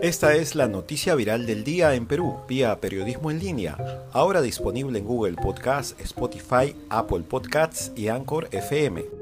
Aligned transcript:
Esta 0.00 0.36
es 0.36 0.54
la 0.54 0.68
noticia 0.68 1.16
viral 1.16 1.44
del 1.44 1.64
día 1.64 1.94
en 1.94 2.06
Perú, 2.06 2.36
vía 2.46 2.80
periodismo 2.80 3.32
en 3.32 3.40
línea, 3.40 3.76
ahora 4.12 4.40
disponible 4.40 5.00
en 5.00 5.04
Google 5.04 5.34
Podcast, 5.34 6.00
Spotify, 6.00 6.76
Apple 6.88 7.24
Podcasts 7.28 7.90
y 7.96 8.06
Anchor 8.06 8.48
FM. 8.52 9.17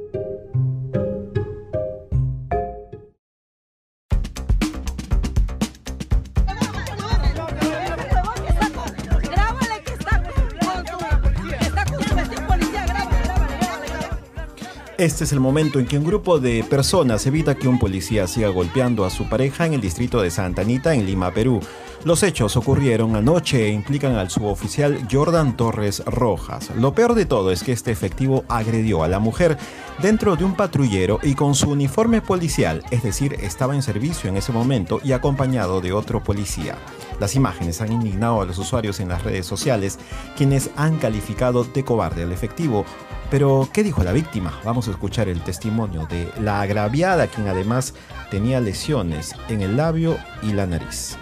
Este 14.98 15.24
es 15.24 15.32
el 15.32 15.40
momento 15.40 15.78
en 15.78 15.84
que 15.84 15.98
un 15.98 16.04
grupo 16.04 16.38
de 16.38 16.64
personas 16.64 17.26
evita 17.26 17.54
que 17.54 17.68
un 17.68 17.78
policía 17.78 18.26
siga 18.26 18.48
golpeando 18.48 19.04
a 19.04 19.10
su 19.10 19.28
pareja 19.28 19.66
en 19.66 19.74
el 19.74 19.82
distrito 19.82 20.22
de 20.22 20.30
Santa 20.30 20.62
Anita, 20.62 20.94
en 20.94 21.04
Lima, 21.04 21.34
Perú. 21.34 21.60
Los 22.06 22.22
hechos 22.22 22.56
ocurrieron 22.56 23.16
anoche 23.16 23.66
e 23.66 23.70
implican 23.70 24.14
al 24.14 24.30
suboficial 24.30 25.08
Jordan 25.10 25.56
Torres 25.56 26.04
Rojas. 26.06 26.70
Lo 26.76 26.94
peor 26.94 27.16
de 27.16 27.26
todo 27.26 27.50
es 27.50 27.64
que 27.64 27.72
este 27.72 27.90
efectivo 27.90 28.44
agredió 28.46 29.02
a 29.02 29.08
la 29.08 29.18
mujer 29.18 29.58
dentro 30.00 30.36
de 30.36 30.44
un 30.44 30.54
patrullero 30.54 31.18
y 31.24 31.34
con 31.34 31.56
su 31.56 31.68
uniforme 31.68 32.20
policial, 32.20 32.84
es 32.92 33.02
decir, 33.02 33.34
estaba 33.40 33.74
en 33.74 33.82
servicio 33.82 34.30
en 34.30 34.36
ese 34.36 34.52
momento 34.52 35.00
y 35.02 35.10
acompañado 35.10 35.80
de 35.80 35.92
otro 35.92 36.22
policía. 36.22 36.78
Las 37.18 37.34
imágenes 37.34 37.80
han 37.80 37.90
indignado 37.90 38.40
a 38.40 38.44
los 38.44 38.58
usuarios 38.58 39.00
en 39.00 39.08
las 39.08 39.24
redes 39.24 39.44
sociales, 39.44 39.98
quienes 40.36 40.70
han 40.76 40.98
calificado 40.98 41.64
de 41.64 41.84
cobarde 41.84 42.22
al 42.22 42.30
efectivo, 42.30 42.84
pero, 43.32 43.68
¿qué 43.72 43.82
dijo 43.82 44.04
la 44.04 44.12
víctima? 44.12 44.60
Vamos 44.64 44.86
a 44.86 44.92
escuchar 44.92 45.28
el 45.28 45.42
testimonio 45.42 46.06
de 46.06 46.30
la 46.40 46.60
agraviada, 46.60 47.26
quien 47.26 47.48
además 47.48 47.94
tenía 48.30 48.60
lesiones 48.60 49.34
en 49.48 49.60
el 49.60 49.76
labio 49.76 50.16
y 50.44 50.52
la 50.52 50.68
nariz. 50.68 51.18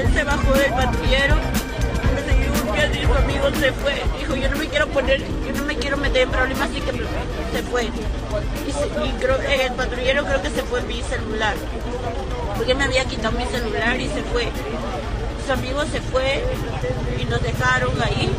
Y 0.00 0.02
él 0.02 0.14
se 0.14 0.24
bajó 0.24 0.52
del 0.54 0.72
patrullero, 0.72 1.36
y 2.92 3.04
su 3.04 3.14
amigo 3.14 3.50
se 3.60 3.72
fue. 3.72 4.02
Dijo, 4.18 4.34
yo 4.34 4.48
no 4.48 4.56
me 4.56 4.66
quiero 4.68 4.86
poner, 4.88 5.20
yo 5.20 5.52
no 5.54 5.64
me 5.64 5.76
quiero 5.76 5.96
meter 5.98 6.22
en 6.22 6.30
problemas, 6.30 6.70
así 6.70 6.80
que 6.80 6.92
se 6.92 7.62
fue. 7.64 7.84
Y, 7.84 9.10
creo, 9.20 9.36
el 9.40 9.72
patrullero 9.72 10.24
creo 10.24 10.42
que 10.42 10.50
se 10.50 10.62
fue 10.62 10.80
mi 10.82 11.02
celular. 11.02 11.54
Porque 12.56 12.74
me 12.74 12.84
había 12.84 13.04
quitado 13.04 13.36
mi 13.36 13.44
celular 13.44 14.00
y 14.00 14.08
se 14.08 14.22
fue. 14.22 14.48
Su 15.46 15.52
amigo 15.52 15.82
se 15.84 16.00
fue 16.00 16.42
y 17.20 17.24
nos 17.26 17.42
dejaron 17.42 17.92
ahí 18.02 18.30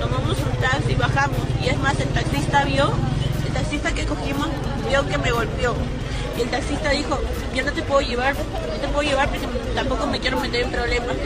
tomamos 0.00 0.36
un 0.38 0.60
taxi, 0.60 0.94
bajamos. 0.96 1.38
Y 1.62 1.68
es 1.68 1.78
más, 1.78 1.98
el 2.00 2.08
taxista 2.08 2.64
vio, 2.64 2.90
el 3.46 3.52
taxista 3.52 3.92
que 3.92 4.04
cogimos 4.04 4.48
vio 4.88 5.06
que 5.06 5.18
me 5.18 5.30
golpeó. 5.30 5.74
Y 6.36 6.42
el 6.42 6.50
taxista 6.50 6.90
dijo, 6.90 7.18
yo 7.54 7.64
no 7.64 7.72
te 7.72 7.82
puedo 7.82 8.00
llevar, 8.00 8.34
no 8.34 8.80
te 8.80 8.88
puedo 8.88 9.02
llevar 9.02 9.28
porque 9.28 9.46
tampoco 9.74 10.06
me 10.06 10.20
quiero 10.20 10.40
meter 10.40 10.62
en 10.62 10.70
problemas. 10.70 11.16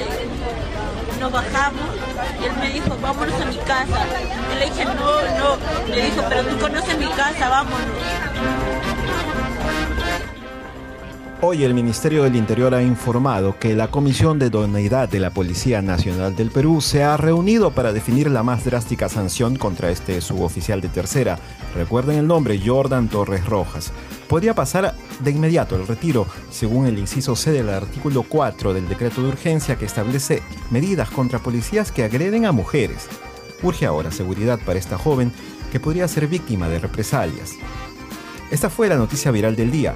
Nos 1.21 1.33
bajamos 1.33 1.83
y 2.41 2.45
él 2.45 2.53
me 2.59 2.69
dijo, 2.71 2.97
vámonos 3.01 3.41
a 3.41 3.45
mi 3.47 3.57
casa. 3.59 4.05
Y 4.53 4.59
le 4.59 4.67
dije, 4.67 4.85
no, 4.85 4.95
no. 4.95 5.95
Le 5.95 6.03
dijo, 6.03 6.23
pero 6.29 6.43
tú 6.45 6.59
conoces 6.59 6.99
mi 6.99 7.09
casa, 7.09 7.49
vámonos. 7.49 8.96
Hoy 11.43 11.65
el 11.65 11.75
Ministerio 11.75 12.23
del 12.23 12.35
Interior 12.35 12.75
ha 12.75 12.83
informado 12.83 13.59
que 13.59 13.75
la 13.75 13.91
Comisión 13.91 14.39
de 14.39 14.49
Doneidad 14.49 15.07
de 15.07 15.21
la 15.21 15.29
Policía 15.29 15.83
Nacional 15.83 16.35
del 16.35 16.51
Perú 16.51 16.81
se 16.81 17.05
ha 17.05 17.19
reunido 17.19 17.73
para 17.73 17.93
definir 17.93 18.31
la 18.31 18.43
más 18.43 18.65
drástica 18.65 19.11
sanción 19.11 19.57
contra 19.57 19.91
este 19.91 20.23
suboficial 20.23 20.81
de 20.81 20.89
tercera. 20.89 21.39
Recuerden 21.75 22.17
el 22.17 22.27
nombre, 22.27 22.59
Jordan 22.65 23.09
Torres 23.09 23.45
Rojas. 23.45 23.93
Podría 24.29 24.55
pasar 24.55 24.95
de 25.21 25.31
inmediato 25.31 25.77
el 25.77 25.87
retiro, 25.87 26.27
según 26.51 26.87
el 26.87 26.99
inciso 26.99 27.37
C 27.37 27.53
del 27.53 27.69
artículo 27.69 28.23
4 28.23 28.73
del 28.73 28.89
decreto 28.89 29.21
de 29.21 29.29
urgencia 29.29 29.77
que 29.77 29.85
establece 29.85 30.43
medidas 30.71 31.11
contra 31.11 31.39
policías 31.39 31.93
que 31.93 32.05
agreden 32.05 32.47
a 32.47 32.53
mujeres. 32.53 33.09
Urge 33.63 33.85
ahora 33.85 34.11
seguridad 34.11 34.59
para 34.65 34.79
esta 34.79 34.97
joven 34.97 35.31
que 35.71 35.81
podría 35.81 36.09
ser 36.09 36.29
víctima 36.29 36.71
de 36.71 36.79
represalias. 36.79 37.57
Esta 38.51 38.71
fue 38.71 38.89
la 38.89 38.97
noticia 38.97 39.31
viral 39.31 39.55
del 39.55 39.71
día 39.71 39.95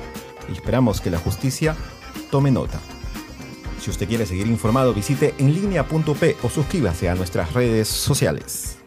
y 0.50 0.54
esperamos 0.54 1.00
que 1.00 1.10
la 1.10 1.18
justicia 1.18 1.76
tome 2.30 2.50
nota. 2.50 2.80
Si 3.80 3.90
usted 3.90 4.06
quiere 4.08 4.26
seguir 4.26 4.46
informado, 4.46 4.92
visite 4.92 5.34
enlinea.p 5.38 6.36
o 6.42 6.48
suscríbase 6.50 7.08
a 7.08 7.14
nuestras 7.14 7.54
redes 7.54 7.88
sociales. 7.88 8.79